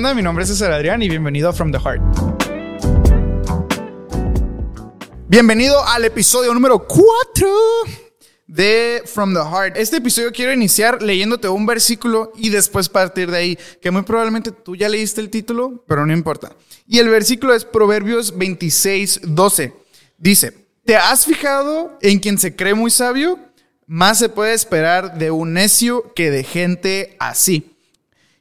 Hola, 0.00 0.14
mi 0.14 0.22
nombre 0.22 0.44
es 0.44 0.50
César 0.50 0.70
Adrián 0.70 1.02
y 1.02 1.08
bienvenido 1.08 1.48
a 1.48 1.52
From 1.52 1.72
the 1.72 1.78
Heart. 1.80 2.00
Bienvenido 5.26 5.84
al 5.88 6.04
episodio 6.04 6.54
número 6.54 6.86
4 6.86 7.48
de 8.46 9.02
From 9.06 9.34
the 9.34 9.40
Heart. 9.40 9.76
Este 9.76 9.96
episodio 9.96 10.30
quiero 10.30 10.52
iniciar 10.52 11.02
leyéndote 11.02 11.48
un 11.48 11.66
versículo 11.66 12.30
y 12.36 12.50
después 12.50 12.88
partir 12.88 13.28
de 13.32 13.38
ahí, 13.38 13.58
que 13.82 13.90
muy 13.90 14.02
probablemente 14.02 14.52
tú 14.52 14.76
ya 14.76 14.88
leíste 14.88 15.20
el 15.20 15.30
título, 15.30 15.82
pero 15.88 16.06
no 16.06 16.12
importa. 16.12 16.54
Y 16.86 17.00
el 17.00 17.08
versículo 17.08 17.52
es 17.52 17.64
Proverbios 17.64 18.38
26, 18.38 19.22
12. 19.24 19.74
Dice, 20.16 20.68
¿te 20.84 20.94
has 20.94 21.26
fijado 21.26 21.98
en 22.02 22.20
quien 22.20 22.38
se 22.38 22.54
cree 22.54 22.74
muy 22.74 22.92
sabio? 22.92 23.36
Más 23.88 24.20
se 24.20 24.28
puede 24.28 24.54
esperar 24.54 25.18
de 25.18 25.32
un 25.32 25.54
necio 25.54 26.14
que 26.14 26.30
de 26.30 26.44
gente 26.44 27.16
así. 27.18 27.74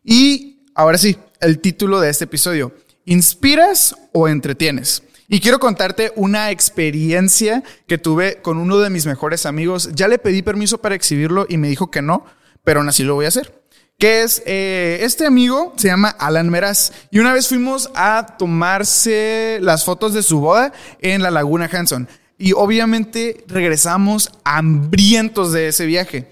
Y 0.04 0.60
ahora 0.76 1.00
sí, 1.00 1.18
el 1.41 1.59
título 1.59 1.99
de 1.99 2.09
este 2.09 2.25
episodio. 2.25 2.73
¿Inspiras 3.05 3.95
o 4.11 4.28
entretienes? 4.28 5.04
Y 5.29 5.41
quiero 5.41 5.59
contarte 5.59 6.14
una 6.15 6.51
experiencia 6.51 7.61
que 7.86 7.97
tuve 7.97 8.41
con 8.41 8.57
uno 8.57 8.79
de 8.79 8.89
mis 8.89 9.05
mejores 9.05 9.45
amigos. 9.45 9.89
Ya 9.93 10.07
le 10.07 10.19
pedí 10.19 10.42
permiso 10.42 10.78
para 10.78 10.95
exhibirlo 10.95 11.45
y 11.50 11.57
me 11.57 11.68
dijo 11.68 11.92
que 11.92 12.01
no, 12.01 12.25
pero 12.64 12.79
aún 12.79 12.87
así 12.87 13.04
lo 13.04 13.15
voy 13.15 13.25
a 13.25 13.29
hacer. 13.29 13.61
Que 13.97 14.23
es, 14.23 14.42
eh, 14.45 15.00
este 15.01 15.25
amigo 15.25 15.73
se 15.75 15.89
llama 15.89 16.09
Alan 16.09 16.50
Meraz. 16.50 16.93
Y 17.11 17.19
una 17.19 17.33
vez 17.33 17.50
fuimos 17.50 17.89
a 17.93 18.37
tomarse 18.37 19.59
las 19.61 19.83
fotos 19.83 20.14
de 20.14 20.23
su 20.23 20.39
boda 20.39 20.71
en 21.01 21.21
la 21.21 21.31
Laguna 21.31 21.69
Hanson. 21.69 22.07
Y 22.37 22.54
obviamente 22.54 23.43
regresamos 23.47 24.31
hambrientos 24.45 25.51
de 25.51 25.69
ese 25.69 25.86
viaje. 25.86 26.31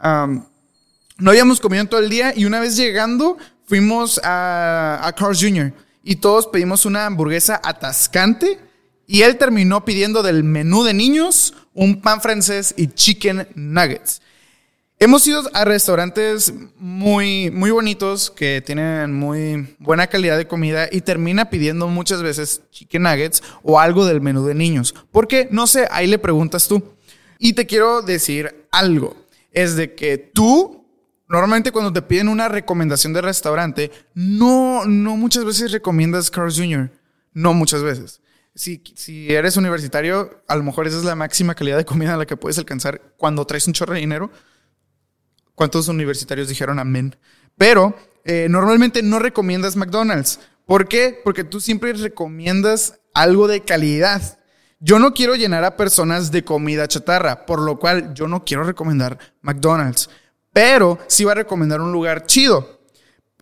no 0.00 1.30
habíamos 1.30 1.60
comido 1.60 1.80
en 1.80 1.88
todo 1.88 2.00
el 2.00 2.10
día 2.10 2.32
y 2.36 2.44
una 2.44 2.60
vez 2.60 2.76
llegando 2.76 3.38
fuimos 3.66 4.20
a, 4.24 5.00
a 5.02 5.12
Carl's 5.12 5.40
Jr. 5.40 5.72
y 6.02 6.16
todos 6.16 6.46
pedimos 6.46 6.86
una 6.86 7.06
hamburguesa 7.06 7.60
atascante 7.62 8.58
y 9.06 9.22
él 9.22 9.36
terminó 9.36 9.84
pidiendo 9.84 10.22
del 10.22 10.42
menú 10.42 10.82
de 10.82 10.94
niños 10.94 11.54
un 11.74 12.00
pan 12.00 12.20
francés 12.20 12.74
y 12.76 12.88
chicken 12.88 13.46
nuggets. 13.54 14.20
Hemos 14.98 15.26
ido 15.26 15.42
a 15.52 15.66
restaurantes 15.66 16.54
muy, 16.78 17.50
muy 17.50 17.70
bonitos 17.70 18.30
que 18.30 18.62
tienen 18.62 19.12
muy 19.12 19.76
buena 19.78 20.06
calidad 20.06 20.38
de 20.38 20.48
comida 20.48 20.88
y 20.90 21.02
termina 21.02 21.50
pidiendo 21.50 21.86
muchas 21.88 22.22
veces 22.22 22.62
chicken 22.70 23.02
nuggets 23.02 23.42
o 23.62 23.78
algo 23.78 24.06
del 24.06 24.22
menú 24.22 24.46
de 24.46 24.54
niños. 24.54 24.94
Porque, 25.12 25.48
no 25.50 25.66
sé, 25.66 25.86
ahí 25.90 26.06
le 26.06 26.18
preguntas 26.18 26.66
tú. 26.66 26.82
Y 27.38 27.52
te 27.52 27.66
quiero 27.66 28.00
decir 28.00 28.66
algo. 28.72 29.14
Es 29.52 29.76
de 29.76 29.94
que 29.94 30.16
tú 30.16 30.75
Normalmente 31.28 31.72
cuando 31.72 31.92
te 31.92 32.02
piden 32.02 32.28
una 32.28 32.48
recomendación 32.48 33.12
de 33.12 33.20
restaurante, 33.20 33.90
no, 34.14 34.84
no 34.84 35.16
muchas 35.16 35.44
veces 35.44 35.72
recomiendas 35.72 36.30
Carl's 36.30 36.56
Jr. 36.56 36.90
No 37.32 37.52
muchas 37.52 37.82
veces. 37.82 38.20
Si, 38.54 38.82
si 38.94 39.32
eres 39.32 39.56
universitario, 39.56 40.42
a 40.46 40.56
lo 40.56 40.62
mejor 40.62 40.86
esa 40.86 40.98
es 40.98 41.04
la 41.04 41.16
máxima 41.16 41.54
calidad 41.54 41.76
de 41.76 41.84
comida 41.84 42.14
a 42.14 42.16
la 42.16 42.26
que 42.26 42.36
puedes 42.36 42.58
alcanzar 42.58 43.14
cuando 43.16 43.44
traes 43.44 43.66
un 43.66 43.72
chorro 43.72 43.94
de 43.94 44.00
dinero. 44.00 44.30
¿Cuántos 45.54 45.88
universitarios 45.88 46.48
dijeron 46.48 46.78
amén? 46.78 47.16
Pero 47.58 47.96
eh, 48.24 48.46
normalmente 48.48 49.02
no 49.02 49.18
recomiendas 49.18 49.76
McDonald's. 49.76 50.38
¿Por 50.64 50.88
qué? 50.88 51.20
Porque 51.24 51.44
tú 51.44 51.60
siempre 51.60 51.92
recomiendas 51.92 53.00
algo 53.14 53.48
de 53.48 53.62
calidad. 53.62 54.38
Yo 54.78 54.98
no 54.98 55.12
quiero 55.14 55.34
llenar 55.34 55.64
a 55.64 55.76
personas 55.76 56.30
de 56.30 56.44
comida 56.44 56.86
chatarra, 56.88 57.46
por 57.46 57.60
lo 57.60 57.78
cual 57.78 58.14
yo 58.14 58.28
no 58.28 58.44
quiero 58.44 58.64
recomendar 58.64 59.18
McDonald's 59.40 60.10
pero 60.56 60.98
sí 61.06 61.22
va 61.22 61.32
a 61.32 61.34
recomendar 61.34 61.82
un 61.82 61.92
lugar 61.92 62.24
chido. 62.24 62.80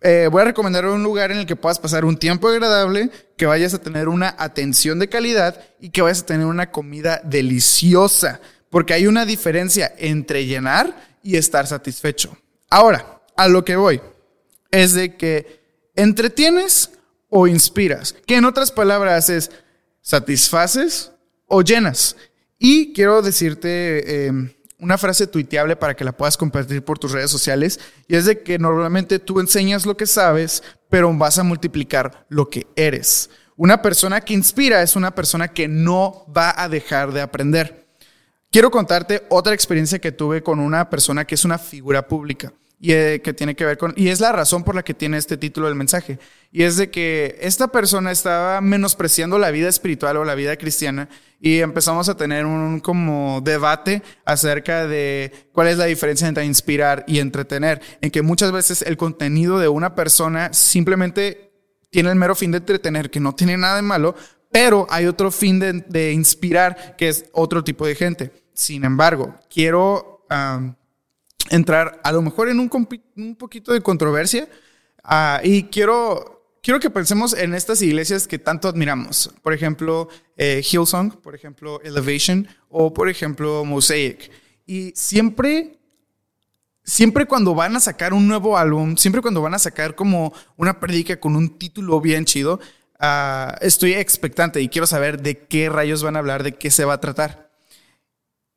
Eh, 0.01 0.27
voy 0.29 0.41
a 0.41 0.45
recomendar 0.45 0.85
un 0.85 1.01
lugar 1.01 1.31
en 1.31 1.37
el 1.37 1.45
que 1.45 1.55
puedas 1.55 1.79
pasar 1.79 2.03
un 2.03 2.17
tiempo 2.17 2.49
agradable, 2.49 3.09
que 3.37 3.45
vayas 3.45 3.73
a 3.73 3.81
tener 3.81 4.09
una 4.09 4.35
atención 4.37 4.99
de 4.99 5.07
calidad 5.07 5.63
y 5.79 5.91
que 5.91 6.01
vayas 6.01 6.23
a 6.23 6.25
tener 6.25 6.45
una 6.45 6.71
comida 6.71 7.21
deliciosa, 7.23 8.41
porque 8.69 8.93
hay 8.93 9.07
una 9.07 9.25
diferencia 9.25 9.95
entre 9.97 10.45
llenar 10.45 10.93
y 11.23 11.37
estar 11.37 11.65
satisfecho. 11.67 12.37
Ahora, 12.69 13.21
a 13.37 13.47
lo 13.47 13.63
que 13.63 13.77
voy, 13.77 14.01
es 14.69 14.93
de 14.93 15.15
que 15.15 15.61
entretienes 15.95 16.89
o 17.29 17.47
inspiras, 17.47 18.13
que 18.27 18.35
en 18.35 18.43
otras 18.43 18.73
palabras 18.73 19.29
es 19.29 19.51
satisfaces 20.01 21.13
o 21.47 21.61
llenas. 21.61 22.17
Y 22.59 22.91
quiero 22.91 23.21
decirte... 23.21 24.27
Eh, 24.27 24.51
una 24.85 24.99
frase 24.99 25.25
tuiteable 25.25 25.75
para 25.75 25.95
que 25.95 26.03
la 26.03 26.11
puedas 26.11 26.37
compartir 26.37 26.85
por 26.85 26.99
tus 26.99 27.11
redes 27.11 27.31
sociales 27.31 27.79
y 28.07 28.15
es 28.15 28.25
de 28.25 28.43
que 28.43 28.59
normalmente 28.59 29.17
tú 29.17 29.39
enseñas 29.39 29.87
lo 29.87 29.97
que 29.97 30.05
sabes, 30.05 30.61
pero 30.89 31.11
vas 31.11 31.39
a 31.39 31.43
multiplicar 31.43 32.27
lo 32.29 32.49
que 32.49 32.67
eres. 32.75 33.31
Una 33.57 33.81
persona 33.81 34.21
que 34.21 34.35
inspira 34.35 34.83
es 34.83 34.95
una 34.95 35.15
persona 35.15 35.47
que 35.47 35.67
no 35.67 36.27
va 36.35 36.53
a 36.55 36.69
dejar 36.69 37.13
de 37.13 37.21
aprender. 37.21 37.87
Quiero 38.51 38.69
contarte 38.69 39.23
otra 39.29 39.55
experiencia 39.55 39.97
que 39.97 40.11
tuve 40.11 40.43
con 40.43 40.59
una 40.59 40.87
persona 40.87 41.25
que 41.25 41.33
es 41.33 41.45
una 41.45 41.57
figura 41.57 42.07
pública 42.07 42.53
y 42.79 42.91
eh, 42.91 43.21
que 43.23 43.33
tiene 43.33 43.55
que 43.55 43.65
ver 43.65 43.77
con, 43.77 43.93
y 43.95 44.09
es 44.09 44.19
la 44.19 44.31
razón 44.31 44.63
por 44.63 44.75
la 44.75 44.83
que 44.83 44.93
tiene 44.93 45.17
este 45.17 45.37
título 45.37 45.67
del 45.67 45.75
mensaje, 45.75 46.19
y 46.51 46.63
es 46.63 46.77
de 46.77 46.89
que 46.89 47.37
esta 47.41 47.67
persona 47.67 48.11
estaba 48.11 48.61
menospreciando 48.61 49.37
la 49.37 49.51
vida 49.51 49.69
espiritual 49.69 50.17
o 50.17 50.25
la 50.25 50.35
vida 50.35 50.57
cristiana 50.57 51.09
y 51.39 51.59
empezamos 51.59 52.09
a 52.09 52.17
tener 52.17 52.45
un 52.45 52.79
como 52.79 53.41
debate 53.41 54.01
acerca 54.25 54.87
de 54.87 55.31
cuál 55.51 55.67
es 55.67 55.77
la 55.77 55.85
diferencia 55.85 56.27
entre 56.27 56.45
inspirar 56.45 57.03
y 57.07 57.19
entretener, 57.19 57.81
en 58.01 58.11
que 58.11 58.21
muchas 58.21 58.51
veces 58.51 58.81
el 58.81 58.97
contenido 58.97 59.59
de 59.59 59.67
una 59.67 59.95
persona 59.95 60.53
simplemente 60.53 61.51
tiene 61.89 62.09
el 62.09 62.15
mero 62.15 62.35
fin 62.35 62.51
de 62.51 62.57
entretener, 62.57 63.09
que 63.09 63.19
no 63.19 63.35
tiene 63.35 63.57
nada 63.57 63.77
de 63.77 63.81
malo, 63.81 64.15
pero 64.51 64.87
hay 64.89 65.05
otro 65.05 65.31
fin 65.31 65.59
de, 65.59 66.11
inspirar, 66.13 66.95
que 66.97 67.09
es 67.09 67.25
otro 67.33 67.63
tipo 67.63 67.85
de 67.85 67.95
gente. 67.95 68.31
Sin 68.53 68.85
embargo, 68.85 69.35
quiero 69.49 70.25
entrar 71.49 71.99
a 72.03 72.11
lo 72.11 72.21
mejor 72.21 72.49
en 72.49 72.59
un, 72.59 72.69
un 73.17 73.35
poquito 73.35 73.73
de 73.73 73.81
controversia 73.81 74.47
ah, 75.03 75.41
y 75.43 75.63
quiero, 75.63 76.57
quiero 76.61 76.79
que 76.79 76.89
pensemos 76.89 77.33
en 77.33 77.53
estas 77.53 77.81
iglesias 77.81 78.27
que 78.27 78.39
tanto 78.39 78.67
admiramos. 78.67 79.33
Por 79.41 79.53
ejemplo, 79.53 80.09
eh, 80.37 80.61
Hillsong, 80.63 81.21
por 81.21 81.35
ejemplo, 81.35 81.81
Elevation 81.81 82.47
o 82.69 82.93
por 82.93 83.09
ejemplo, 83.09 83.63
Mosaic. 83.65 84.31
Y 84.65 84.91
siempre, 84.95 85.79
siempre 86.83 87.25
cuando 87.25 87.53
van 87.53 87.75
a 87.75 87.79
sacar 87.79 88.13
un 88.13 88.27
nuevo 88.27 88.57
álbum, 88.57 88.97
siempre 88.97 89.21
cuando 89.21 89.41
van 89.41 89.53
a 89.53 89.59
sacar 89.59 89.95
como 89.95 90.33
una 90.57 90.79
predica 90.79 91.19
con 91.19 91.35
un 91.35 91.57
título 91.57 92.01
bien 92.01 92.25
chido, 92.25 92.59
ah, 92.99 93.55
estoy 93.61 93.93
expectante 93.93 94.61
y 94.61 94.69
quiero 94.69 94.87
saber 94.87 95.21
de 95.21 95.45
qué 95.45 95.69
rayos 95.69 96.03
van 96.03 96.15
a 96.15 96.19
hablar, 96.19 96.43
de 96.43 96.55
qué 96.55 96.71
se 96.71 96.85
va 96.85 96.93
a 96.93 97.01
tratar. 97.01 97.51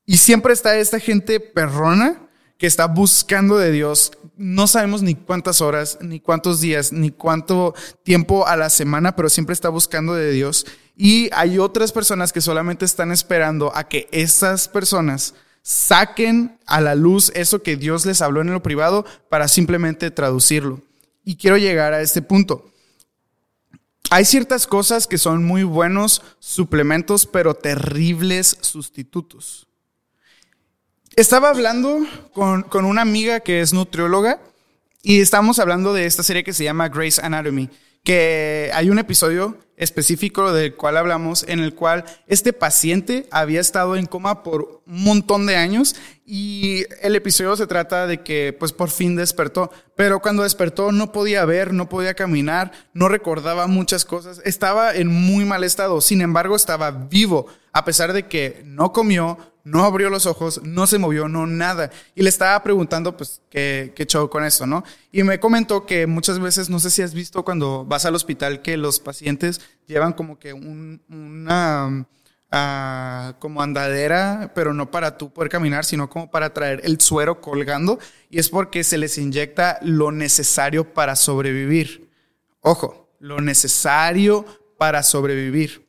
Y 0.06 0.16
siempre 0.16 0.54
está 0.54 0.78
esta 0.78 1.00
gente 1.00 1.38
perrona 1.38 2.27
que 2.58 2.66
está 2.66 2.86
buscando 2.86 3.56
de 3.56 3.70
Dios. 3.70 4.12
No 4.36 4.66
sabemos 4.66 5.00
ni 5.02 5.14
cuántas 5.14 5.60
horas, 5.60 5.98
ni 6.00 6.20
cuántos 6.20 6.60
días, 6.60 6.92
ni 6.92 7.10
cuánto 7.10 7.74
tiempo 8.02 8.46
a 8.46 8.56
la 8.56 8.68
semana, 8.68 9.16
pero 9.16 9.28
siempre 9.28 9.52
está 9.52 9.68
buscando 9.68 10.14
de 10.14 10.32
Dios. 10.32 10.66
Y 10.96 11.30
hay 11.32 11.58
otras 11.58 11.92
personas 11.92 12.32
que 12.32 12.40
solamente 12.40 12.84
están 12.84 13.12
esperando 13.12 13.74
a 13.74 13.84
que 13.84 14.08
esas 14.10 14.68
personas 14.68 15.34
saquen 15.62 16.58
a 16.66 16.80
la 16.80 16.94
luz 16.94 17.30
eso 17.34 17.62
que 17.62 17.76
Dios 17.76 18.04
les 18.06 18.22
habló 18.22 18.40
en 18.40 18.52
lo 18.52 18.62
privado 18.62 19.06
para 19.28 19.46
simplemente 19.46 20.10
traducirlo. 20.10 20.80
Y 21.24 21.36
quiero 21.36 21.58
llegar 21.58 21.92
a 21.92 22.00
este 22.00 22.22
punto. 22.22 22.70
Hay 24.10 24.24
ciertas 24.24 24.66
cosas 24.66 25.06
que 25.06 25.18
son 25.18 25.44
muy 25.44 25.62
buenos 25.62 26.22
suplementos, 26.40 27.26
pero 27.26 27.54
terribles 27.54 28.56
sustitutos. 28.62 29.67
Estaba 31.18 31.50
hablando 31.50 32.06
con, 32.32 32.62
con, 32.62 32.84
una 32.84 33.02
amiga 33.02 33.40
que 33.40 33.60
es 33.60 33.72
nutrióloga 33.72 34.38
y 35.02 35.18
estamos 35.18 35.58
hablando 35.58 35.92
de 35.92 36.06
esta 36.06 36.22
serie 36.22 36.44
que 36.44 36.52
se 36.52 36.62
llama 36.62 36.90
Grace 36.90 37.20
Anatomy, 37.20 37.70
que 38.04 38.70
hay 38.72 38.88
un 38.88 39.00
episodio 39.00 39.58
específico 39.76 40.52
del 40.52 40.76
cual 40.76 40.96
hablamos 40.96 41.44
en 41.48 41.58
el 41.58 41.74
cual 41.74 42.04
este 42.28 42.52
paciente 42.52 43.26
había 43.32 43.60
estado 43.60 43.96
en 43.96 44.06
coma 44.06 44.44
por 44.44 44.82
un 44.86 45.02
montón 45.02 45.46
de 45.46 45.56
años 45.56 45.96
y 46.24 46.84
el 47.02 47.16
episodio 47.16 47.56
se 47.56 47.66
trata 47.66 48.06
de 48.06 48.22
que 48.22 48.54
pues 48.56 48.72
por 48.72 48.88
fin 48.88 49.16
despertó, 49.16 49.72
pero 49.96 50.20
cuando 50.20 50.44
despertó 50.44 50.92
no 50.92 51.10
podía 51.10 51.44
ver, 51.44 51.72
no 51.72 51.88
podía 51.88 52.14
caminar, 52.14 52.70
no 52.92 53.08
recordaba 53.08 53.66
muchas 53.66 54.04
cosas, 54.04 54.40
estaba 54.44 54.94
en 54.94 55.08
muy 55.08 55.44
mal 55.44 55.64
estado, 55.64 56.00
sin 56.00 56.20
embargo 56.20 56.54
estaba 56.54 56.92
vivo 56.92 57.48
a 57.72 57.84
pesar 57.84 58.12
de 58.12 58.26
que 58.26 58.62
no 58.64 58.92
comió, 58.92 59.38
no 59.68 59.84
abrió 59.84 60.10
los 60.10 60.26
ojos, 60.26 60.60
no 60.64 60.86
se 60.86 60.98
movió, 60.98 61.28
no 61.28 61.46
nada. 61.46 61.90
Y 62.14 62.22
le 62.22 62.28
estaba 62.28 62.62
preguntando, 62.62 63.16
pues, 63.16 63.42
qué, 63.50 63.92
qué 63.94 64.06
show 64.06 64.28
con 64.30 64.44
eso, 64.44 64.66
¿no? 64.66 64.82
Y 65.12 65.22
me 65.22 65.38
comentó 65.38 65.84
que 65.84 66.06
muchas 66.06 66.38
veces, 66.38 66.70
no 66.70 66.80
sé 66.80 66.90
si 66.90 67.02
has 67.02 67.14
visto 67.14 67.44
cuando 67.44 67.84
vas 67.84 68.04
al 68.04 68.14
hospital, 68.14 68.62
que 68.62 68.76
los 68.76 68.98
pacientes 69.00 69.60
llevan 69.86 70.14
como 70.14 70.38
que 70.38 70.52
un, 70.52 71.02
una, 71.08 72.06
uh, 72.52 73.38
como 73.38 73.62
andadera, 73.62 74.52
pero 74.54 74.72
no 74.72 74.90
para 74.90 75.18
tú 75.18 75.32
poder 75.32 75.50
caminar, 75.50 75.84
sino 75.84 76.08
como 76.08 76.30
para 76.30 76.54
traer 76.54 76.80
el 76.84 77.00
suero 77.00 77.40
colgando. 77.40 77.98
Y 78.30 78.38
es 78.38 78.48
porque 78.48 78.84
se 78.84 78.98
les 78.98 79.18
inyecta 79.18 79.78
lo 79.82 80.12
necesario 80.12 80.94
para 80.94 81.14
sobrevivir. 81.14 82.10
Ojo, 82.60 83.10
lo 83.20 83.40
necesario 83.40 84.44
para 84.78 85.02
sobrevivir. 85.02 85.87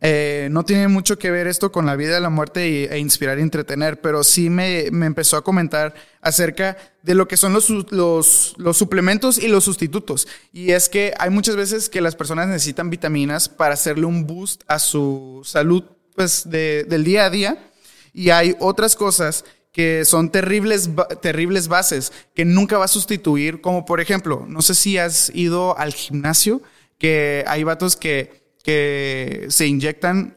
Eh, 0.00 0.48
no 0.52 0.64
tiene 0.64 0.86
mucho 0.86 1.18
que 1.18 1.30
ver 1.32 1.48
esto 1.48 1.72
con 1.72 1.84
la 1.84 1.96
vida 1.96 2.18
y 2.18 2.22
la 2.22 2.30
muerte 2.30 2.92
e 2.94 2.98
inspirar 2.98 3.38
y 3.38 3.42
entretener, 3.42 4.00
pero 4.00 4.22
sí 4.22 4.48
me, 4.48 4.86
empezó 4.86 5.36
a 5.36 5.42
comentar 5.42 5.94
acerca 6.20 6.76
de 7.02 7.14
lo 7.14 7.26
que 7.26 7.36
son 7.36 7.52
los, 7.52 7.68
los, 7.90 8.76
suplementos 8.76 9.38
y 9.38 9.48
los 9.48 9.64
sustitutos. 9.64 10.28
Y 10.52 10.70
es 10.70 10.88
que 10.88 11.14
hay 11.18 11.30
muchas 11.30 11.56
veces 11.56 11.88
que 11.88 12.00
las 12.00 12.14
personas 12.14 12.46
necesitan 12.46 12.90
vitaminas 12.90 13.48
para 13.48 13.74
hacerle 13.74 14.06
un 14.06 14.24
boost 14.26 14.62
a 14.68 14.78
su 14.78 15.40
salud 15.44 15.82
pues, 16.14 16.48
del 16.48 17.04
día 17.04 17.24
a 17.24 17.30
día. 17.30 17.70
Y 18.12 18.30
hay 18.30 18.54
otras 18.60 18.94
cosas 18.94 19.44
que 19.72 20.04
son 20.04 20.30
terribles, 20.30 20.90
terribles 21.20 21.68
bases 21.68 22.12
que 22.34 22.44
nunca 22.44 22.78
va 22.78 22.84
a 22.84 22.88
sustituir, 22.88 23.60
como 23.60 23.84
por 23.84 24.00
ejemplo, 24.00 24.44
no 24.48 24.62
sé 24.62 24.74
si 24.74 24.98
has 24.98 25.30
ido 25.34 25.76
al 25.78 25.92
gimnasio, 25.92 26.62
que 26.98 27.44
hay 27.46 27.64
vatos 27.64 27.96
que 27.96 28.37
que 28.68 29.46
se 29.48 29.66
inyectan, 29.66 30.36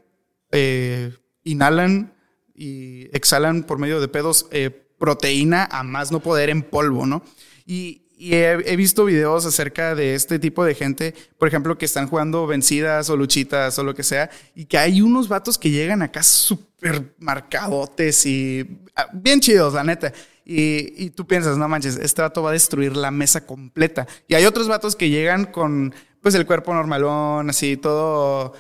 eh, 0.53 1.13
inhalan 1.43 2.13
y 2.55 3.13
exhalan 3.13 3.63
por 3.63 3.77
medio 3.77 3.99
de 3.99 4.07
pedos 4.07 4.47
eh, 4.51 4.69
proteína 4.97 5.67
a 5.69 5.83
más 5.83 6.13
no 6.13 6.21
poder 6.21 6.49
en 6.49 6.61
polvo, 6.61 7.05
¿no? 7.05 7.25
Y, 7.65 8.03
he, 8.17 8.75
visto 8.77 9.03
videos 9.03 9.45
acerca 9.45 9.95
de 9.95 10.15
este 10.15 10.39
tipo 10.39 10.63
de 10.63 10.75
gente, 10.75 11.13
por 11.37 11.49
ejemplo, 11.49 11.77
que 11.77 11.83
están 11.83 12.07
jugando 12.07 12.47
vencidas 12.47 13.09
o 13.09 13.17
luchitas 13.17 13.77
o 13.79 13.83
lo 13.83 13.93
que 13.93 14.03
sea, 14.03 14.29
y 14.55 14.63
que 14.63 14.77
hay 14.77 15.01
unos 15.01 15.27
vatos 15.27 15.57
que 15.57 15.69
llegan 15.69 16.01
acá 16.01 16.23
súper 16.23 17.13
marcadotes 17.19 18.25
y 18.25 18.85
ah, 18.95 19.09
bien 19.11 19.41
chidos, 19.41 19.73
la 19.73 19.83
neta. 19.83 20.13
Y, 20.45 21.03
y, 21.03 21.09
tú 21.09 21.27
piensas, 21.27 21.57
no 21.57 21.67
manches, 21.67 21.97
este 21.97 22.21
vato 22.21 22.43
va 22.43 22.51
a 22.51 22.53
destruir 22.53 22.95
la 22.95 23.11
mesa 23.11 23.45
completa. 23.45 24.07
Y 24.29 24.35
hay 24.35 24.45
otros 24.45 24.69
vatos 24.69 24.95
que 24.95 25.09
llegan 25.09 25.45
con 25.45 25.93
pues 26.21 26.35
el 26.35 26.45
cuerpo 26.45 26.73
normalón, 26.73 27.49
así, 27.49 27.77
todo... 27.77 28.53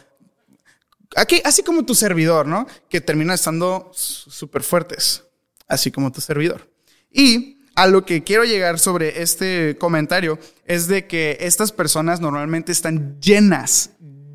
Aquí, 1.15 1.41
así 1.43 1.61
como 1.61 1.85
tu 1.85 1.93
servidor, 1.93 2.47
¿no? 2.47 2.65
Que 2.89 3.01
termina 3.01 3.33
estando 3.33 3.91
súper 3.93 4.63
fuertes, 4.63 5.23
así 5.67 5.91
como 5.91 6.11
tu 6.11 6.21
servidor. 6.21 6.69
Y 7.11 7.57
a 7.75 7.87
lo 7.87 8.05
que 8.05 8.23
quiero 8.23 8.43
llegar 8.43 8.79
sobre 8.79 9.21
este 9.21 9.77
comentario 9.79 10.39
es 10.65 10.87
de 10.87 11.07
que 11.07 11.37
estas 11.41 11.71
personas 11.71 12.19
normalmente 12.19 12.71
están 12.71 13.19
llenas, 13.19 13.91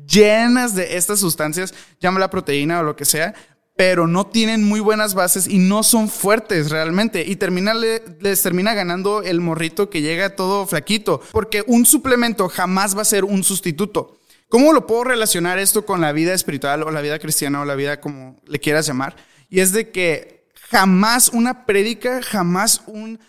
llenas 0.07 0.75
de 0.75 0.97
estas 0.97 1.19
sustancias, 1.19 1.73
la 2.19 2.29
proteína 2.29 2.79
o 2.79 2.83
lo 2.83 2.95
que 2.95 3.05
sea, 3.05 3.33
pero 3.77 4.07
no 4.07 4.25
tienen 4.25 4.63
muy 4.63 4.79
buenas 4.79 5.13
bases 5.13 5.47
y 5.47 5.59
no 5.59 5.83
son 5.83 6.09
fuertes 6.09 6.71
realmente. 6.71 7.23
Y 7.25 7.35
termina, 7.35 7.75
les 7.75 8.41
termina 8.41 8.73
ganando 8.73 9.21
el 9.21 9.39
morrito 9.39 9.89
que 9.89 10.01
llega 10.01 10.35
todo 10.35 10.65
flaquito, 10.65 11.21
porque 11.31 11.63
un 11.67 11.85
suplemento 11.85 12.49
jamás 12.49 12.97
va 12.97 13.03
a 13.03 13.05
ser 13.05 13.23
un 13.23 13.43
sustituto. 13.43 14.17
¿Cómo 14.49 14.73
lo 14.73 14.87
puedo 14.87 15.03
relacionar 15.03 15.59
esto 15.59 15.85
con 15.85 16.01
la 16.01 16.11
vida 16.11 16.33
espiritual 16.33 16.81
o 16.83 16.91
la 16.91 17.01
vida 17.01 17.19
cristiana 17.19 17.61
o 17.61 17.65
la 17.65 17.75
vida 17.75 18.01
como 18.01 18.41
le 18.47 18.59
quieras 18.59 18.87
llamar? 18.87 19.15
Y 19.47 19.59
es 19.59 19.71
de 19.73 19.91
que 19.91 20.47
jamás 20.71 21.29
una 21.29 21.65
prédica, 21.67 22.21
jamás 22.23 22.81
un, 22.87 23.19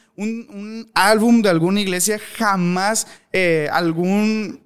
álbum 0.94 1.42
de 1.42 1.50
alguna 1.50 1.80
iglesia, 1.80 2.18
jamás 2.36 3.06
eh, 3.32 3.68
algún 3.70 4.60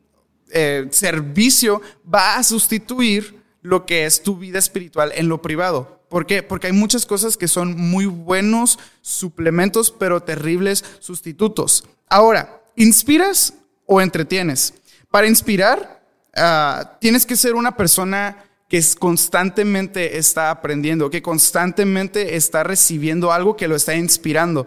eh, 0.51 0.87
servicio 0.91 1.83
va 2.07 2.37
a 2.37 2.43
sustituir 2.43 3.42
lo 3.63 3.87
que 3.87 4.05
es 4.05 4.23
tu 4.23 4.37
vida 4.37 4.59
espiritual 4.59 5.13
en 5.15 5.29
lo 5.29 5.41
privado. 5.41 6.03
¿Por 6.09 6.27
qué? 6.27 6.43
Porque 6.43 6.67
hay 6.67 6.73
muchas 6.73 7.07
cosas 7.07 7.37
que 7.37 7.49
son 7.49 7.77
muy 7.81 8.07
buenos 8.07 8.79
suplementos, 9.01 9.91
pero 9.91 10.23
terribles 10.23 10.85
sustitutos. 10.99 11.89
Ahora, 12.09 12.63
¿inspiras 12.77 13.55
o 13.87 14.01
entretienes? 14.01 14.75
Para 15.11 15.27
inspirar, 15.27 16.05
ah, 16.37 16.99
tienes 17.01 17.25
que 17.25 17.37
ser 17.37 17.55
una 17.55 17.77
persona 17.77 18.45
que 18.69 18.83
constantemente 18.99 20.19
está 20.19 20.51
aprendiendo, 20.51 21.11
que 21.11 21.23
constantemente 21.23 22.37
está 22.37 22.63
recibiendo 22.63 23.31
algo 23.31 23.57
que 23.57 23.69
lo 23.69 23.77
está 23.77 23.95
inspirando. 23.95 24.67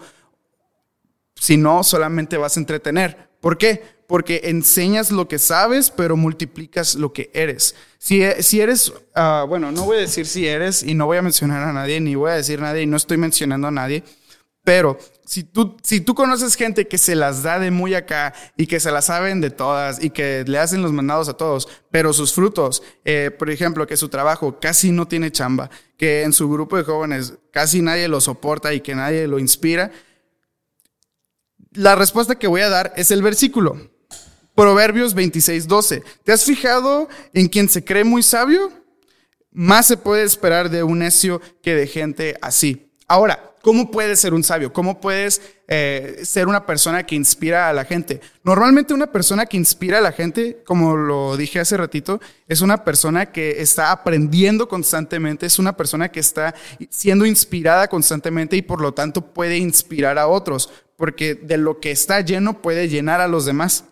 Si 1.36 1.58
no, 1.58 1.84
solamente 1.84 2.38
vas 2.38 2.56
a 2.56 2.60
entretener. 2.60 3.30
¿Por 3.46 3.60
qué? 3.60 3.96
porque 4.08 4.42
enseñas 4.46 5.12
lo 5.12 5.28
que 5.28 5.38
sabes, 5.38 5.92
pero 5.92 6.18
multiplicas 6.18 6.96
lo 6.96 7.14
que 7.14 7.30
eres. 7.34 7.76
Si, 8.00 8.24
si 8.40 8.62
eres, 8.62 8.92
ah, 9.14 9.46
bueno, 9.48 9.72
no 9.72 9.86
voy 9.86 9.98
a 9.98 10.02
decir 10.02 10.26
si 10.26 10.48
eres 10.48 10.82
y 10.82 10.96
no 10.96 11.06
voy 11.06 11.18
a 11.18 11.22
mencionar 11.22 11.62
a 11.64 11.74
nadie, 11.74 12.00
ni 12.00 12.16
voy 12.16 12.32
a 12.32 12.36
decir 12.36 12.60
a 12.60 12.64
nadie 12.64 12.84
y 12.84 12.86
no 12.88 12.98
estoy 12.98 13.18
mencionando 13.18 13.68
a 13.68 13.72
nadie, 13.72 14.04
pero 14.64 14.98
si 15.26 15.44
tú, 15.44 15.78
si 15.84 16.02
tú 16.02 16.16
conoces 16.16 16.56
gente 16.56 16.88
que 16.88 16.98
se 16.98 17.16
las 17.16 17.44
da 17.44 17.60
de 17.60 17.70
muy 17.70 17.94
acá 17.94 18.34
y 18.58 18.66
que 18.66 18.80
se 18.80 18.92
las 18.92 19.06
saben 19.06 19.42
de 19.42 19.52
todas 19.52 20.04
y 20.04 20.10
que 20.10 20.44
le 20.48 20.58
hacen 20.58 20.82
los 20.82 20.92
mandados 20.92 21.30
a 21.30 21.34
todos, 21.34 21.68
pero 21.92 22.14
sus 22.14 22.34
frutos, 22.34 22.82
eh, 23.06 23.30
por 23.38 23.52
ejemplo, 23.52 23.86
que 23.86 23.96
su 23.96 24.10
trabajo 24.10 24.60
casi 24.60 24.92
no 24.92 25.08
tiene 25.08 25.32
chamba, 25.32 25.70
que 25.98 26.24
en 26.24 26.34
su 26.34 26.50
grupo 26.50 26.78
de 26.78 26.84
jóvenes 26.84 27.36
casi 27.52 27.84
nadie 27.84 28.08
lo 28.08 28.22
soporta 28.22 28.74
y 28.74 28.82
que 28.82 28.96
nadie 28.96 29.28
lo 29.28 29.38
inspira, 29.38 29.92
la 31.76 31.96
respuesta 31.96 32.36
que 32.36 32.48
voy 32.48 32.62
a 32.62 32.70
dar 32.70 32.94
es 32.96 33.12
el 33.12 33.22
versículo. 33.22 33.90
Proverbios 34.56 35.14
26, 35.14 35.68
12. 35.68 36.04
¿Te 36.24 36.32
has 36.32 36.44
fijado 36.44 37.10
en 37.34 37.48
quien 37.48 37.70
se 37.70 37.84
cree 37.84 38.04
muy 38.04 38.24
sabio? 38.24 38.72
Más 39.52 39.88
se 39.88 39.98
puede 39.98 40.24
esperar 40.24 40.70
de 40.70 40.84
un 40.84 41.00
necio 41.00 41.42
que 41.62 41.76
de 41.76 41.88
gente 41.88 42.36
así. 42.42 42.92
Ahora, 43.08 43.54
¿cómo 43.62 43.92
puedes 43.92 44.20
ser 44.20 44.34
un 44.34 44.44
sabio? 44.44 44.74
¿Cómo 44.74 45.00
puedes 45.00 45.42
eh, 45.68 46.22
ser 46.24 46.48
una 46.48 46.66
persona 46.66 47.06
que 47.06 47.16
inspira 47.16 47.70
a 47.70 47.74
la 47.74 47.86
gente? 47.86 48.20
Normalmente 48.44 48.96
una 48.96 49.12
persona 49.12 49.46
que 49.46 49.58
inspira 49.58 50.00
a 50.00 50.02
la 50.02 50.12
gente, 50.12 50.64
como 50.66 50.96
lo 50.96 51.38
dije 51.38 51.60
hace 51.60 51.78
ratito, 51.78 52.20
es 52.48 52.62
una 52.62 52.84
persona 52.84 53.28
que 53.28 53.62
está 53.62 53.92
aprendiendo 53.92 54.68
constantemente, 54.68 55.46
es 55.46 55.60
una 55.60 55.78
persona 55.78 56.10
que 56.10 56.20
está 56.20 56.56
siendo 56.90 57.28
inspirada 57.28 57.88
constantemente 57.88 58.56
y 58.56 58.64
por 58.64 58.82
lo 58.82 58.94
tanto 58.94 59.34
puede 59.34 59.58
inspirar 59.58 60.18
a 60.18 60.28
otros, 60.28 60.72
porque 60.98 61.36
de 61.36 61.58
lo 61.58 61.80
que 61.80 61.92
está 61.92 62.22
lleno 62.22 62.62
puede 62.62 62.90
llenar 62.90 63.22
a 63.22 63.28
los 63.28 63.46
demás. 63.46 63.86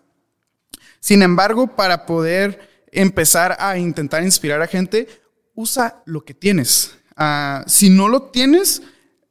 Sin 0.98 1.22
embargo, 1.22 1.68
para 1.68 2.06
poder 2.06 2.86
empezar 2.90 3.56
a 3.60 3.78
intentar 3.78 4.24
inspirar 4.24 4.60
a 4.60 4.66
gente, 4.66 5.06
usa 5.54 6.02
lo 6.04 6.24
que 6.24 6.34
tienes. 6.34 6.96
Ah, 7.16 7.62
si 7.66 7.90
no 7.90 8.08
lo 8.08 8.22
tienes, 8.22 8.82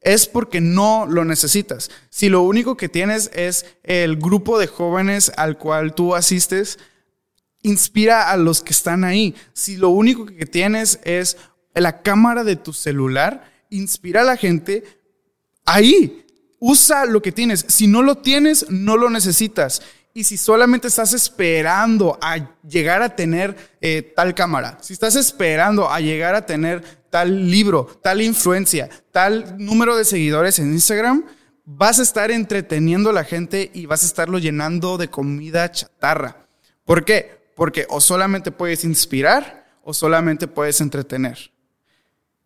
es 0.04 0.26
porque 0.26 0.60
no 0.60 1.06
lo 1.06 1.24
necesitas. 1.24 1.90
Si 2.10 2.28
lo 2.28 2.42
único 2.42 2.76
que 2.76 2.88
tienes 2.88 3.30
es 3.34 3.66
el 3.82 4.16
grupo 4.16 4.58
de 4.58 4.66
jóvenes 4.66 5.32
al 5.36 5.58
cual 5.58 5.94
tú 5.94 6.14
asistes, 6.14 6.78
inspira 7.62 8.30
a 8.30 8.36
los 8.36 8.60
que 8.62 8.72
están 8.72 9.02
ahí. 9.02 9.34
Si 9.54 9.76
lo 9.76 9.88
único 9.88 10.26
que 10.26 10.46
tienes 10.46 11.00
es 11.04 11.38
la 11.74 12.02
cámara 12.02 12.44
de 12.44 12.56
tu 12.56 12.72
celular, 12.72 13.50
inspira 13.70 14.20
a 14.20 14.24
la 14.24 14.36
gente 14.36 14.84
ahí. 15.64 16.26
Usa 16.60 17.06
lo 17.06 17.22
que 17.22 17.32
tienes. 17.32 17.64
Si 17.68 17.86
no 17.86 18.02
lo 18.02 18.18
tienes, 18.18 18.66
no 18.70 18.98
lo 18.98 19.08
necesitas. 19.08 19.82
Y 20.16 20.22
si 20.22 20.36
solamente 20.36 20.86
estás 20.86 21.12
esperando 21.12 22.16
a 22.22 22.36
llegar 22.62 23.02
a 23.02 23.16
tener 23.16 23.56
eh, 23.80 24.12
tal 24.14 24.32
cámara, 24.32 24.78
si 24.80 24.92
estás 24.92 25.16
esperando 25.16 25.90
a 25.90 25.98
llegar 25.98 26.36
a 26.36 26.46
tener 26.46 26.84
tal 27.10 27.50
libro, 27.50 27.86
tal 28.00 28.22
influencia, 28.22 28.88
tal 29.10 29.56
número 29.58 29.96
de 29.96 30.04
seguidores 30.04 30.60
en 30.60 30.72
Instagram, 30.72 31.24
vas 31.64 31.98
a 31.98 32.02
estar 32.02 32.30
entreteniendo 32.30 33.10
a 33.10 33.12
la 33.12 33.24
gente 33.24 33.72
y 33.74 33.86
vas 33.86 34.04
a 34.04 34.06
estarlo 34.06 34.38
llenando 34.38 34.98
de 34.98 35.10
comida 35.10 35.68
chatarra. 35.72 36.46
¿Por 36.84 37.04
qué? 37.04 37.50
Porque 37.56 37.84
o 37.90 38.00
solamente 38.00 38.52
puedes 38.52 38.84
inspirar 38.84 39.66
o 39.82 39.92
solamente 39.92 40.46
puedes 40.46 40.80
entretener. 40.80 41.50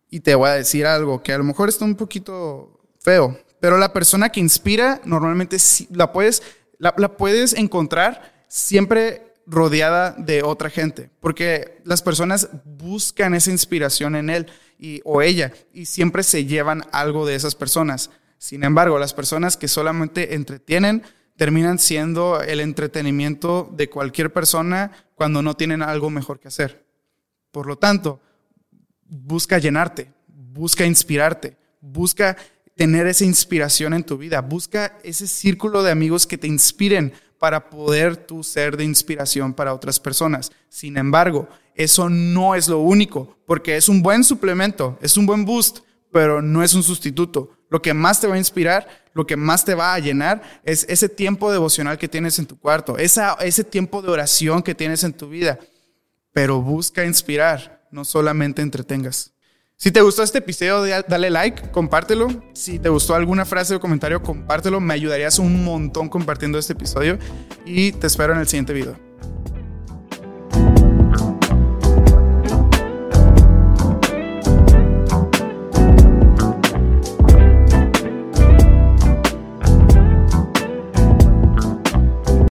Y 0.09 0.21
te 0.21 0.33
voy 0.33 0.49
a 0.49 0.53
decir 0.53 0.87
algo 0.87 1.21
que 1.21 1.33
a 1.33 1.37
lo 1.37 1.43
mejor 1.43 1.69
está 1.69 1.85
un 1.85 1.95
poquito 1.95 2.79
feo, 2.99 3.37
pero 3.59 3.77
la 3.77 3.93
persona 3.93 4.29
que 4.29 4.39
inspira 4.39 5.01
normalmente 5.03 5.57
la 5.91 6.11
puedes 6.11 6.41
la, 6.79 6.93
puedes 7.17 7.53
encontrar 7.53 8.43
siempre 8.47 9.33
rodeada 9.45 10.11
de 10.11 10.43
otra 10.43 10.69
gente, 10.69 11.09
porque 11.19 11.81
las 11.83 12.01
personas 12.01 12.49
buscan 12.65 13.33
esa 13.33 13.51
inspiración 13.51 14.15
en 14.15 14.29
él 14.29 14.47
y, 14.79 15.01
o 15.03 15.21
ella 15.21 15.53
y 15.73 15.85
siempre 15.85 16.23
se 16.23 16.45
llevan 16.45 16.83
algo 16.91 17.25
de 17.25 17.35
esas 17.35 17.55
personas. 17.55 18.09
Sin 18.37 18.63
embargo, 18.63 18.97
las 18.97 19.13
personas 19.13 19.57
que 19.57 19.67
solamente 19.67 20.35
entretienen 20.35 21.03
terminan 21.35 21.79
siendo 21.79 22.41
el 22.41 22.59
entretenimiento 22.59 23.69
de 23.73 23.89
cualquier 23.89 24.31
persona 24.31 24.91
cuando 25.15 25.41
no 25.41 25.55
tienen 25.55 25.81
algo 25.81 26.09
mejor 26.09 26.39
que 26.39 26.47
hacer. 26.47 26.85
Por 27.51 27.65
lo 27.65 27.77
tanto, 27.77 28.21
busca 29.05 29.57
llenarte, 29.57 30.11
busca 30.27 30.85
inspirarte, 30.85 31.57
busca 31.81 32.37
tener 32.79 33.07
esa 33.07 33.25
inspiración 33.25 33.93
en 33.93 34.05
tu 34.05 34.17
vida. 34.17 34.39
Busca 34.39 34.97
ese 35.03 35.27
círculo 35.27 35.83
de 35.83 35.91
amigos 35.91 36.25
que 36.25 36.37
te 36.37 36.47
inspiren 36.47 37.11
para 37.37 37.69
poder 37.69 38.15
tú 38.15 38.41
ser 38.41 38.77
de 38.77 38.85
inspiración 38.85 39.53
para 39.53 39.73
otras 39.73 39.99
personas. 39.99 40.49
Sin 40.69 40.97
embargo, 40.97 41.49
eso 41.75 42.09
no 42.09 42.55
es 42.55 42.69
lo 42.69 42.79
único, 42.79 43.37
porque 43.45 43.75
es 43.75 43.89
un 43.89 44.01
buen 44.01 44.23
suplemento, 44.23 44.97
es 45.01 45.17
un 45.17 45.25
buen 45.25 45.43
boost, 45.43 45.79
pero 46.13 46.41
no 46.41 46.63
es 46.63 46.73
un 46.73 46.81
sustituto. 46.81 47.51
Lo 47.69 47.81
que 47.81 47.93
más 47.93 48.21
te 48.21 48.27
va 48.27 48.35
a 48.35 48.37
inspirar, 48.45 48.87
lo 49.13 49.27
que 49.27 49.35
más 49.35 49.65
te 49.65 49.75
va 49.75 49.93
a 49.93 49.99
llenar 49.99 50.41
es 50.63 50.85
ese 50.87 51.09
tiempo 51.09 51.51
devocional 51.51 51.97
que 51.97 52.07
tienes 52.07 52.39
en 52.39 52.45
tu 52.45 52.57
cuarto, 52.57 52.97
esa, 52.97 53.33
ese 53.41 53.65
tiempo 53.65 54.01
de 54.01 54.09
oración 54.09 54.63
que 54.63 54.73
tienes 54.73 55.03
en 55.03 55.11
tu 55.11 55.27
vida. 55.27 55.59
Pero 56.31 56.61
busca 56.61 57.03
inspirar, 57.03 57.85
no 57.91 58.05
solamente 58.05 58.61
entretengas. 58.61 59.33
Si 59.81 59.91
te 59.93 60.01
gustó 60.01 60.23
este 60.23 60.39
episodio, 60.39 61.03
dale 61.07 61.29
like, 61.29 61.71
compártelo. 61.71 62.27
Si 62.51 62.79
te 62.79 62.89
gustó 62.89 63.15
alguna 63.15 63.45
frase 63.45 63.75
o 63.75 63.79
comentario, 63.79 64.21
compártelo. 64.21 64.81
Me 64.81 64.93
ayudarías 64.93 65.39
un 65.39 65.63
montón 65.63 66.09
compartiendo 66.09 66.59
este 66.59 66.73
episodio. 66.73 67.17
Y 67.65 67.93
te 67.93 68.07
espero 68.07 68.33
en 68.33 68.39
el 68.39 68.47
siguiente 68.49 68.73
video. 68.73 69.08